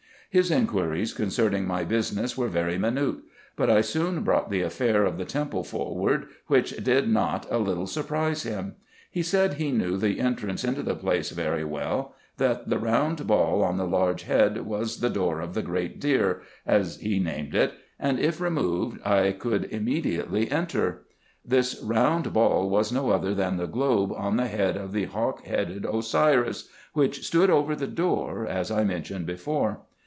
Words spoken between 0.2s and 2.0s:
His inquiries concerning my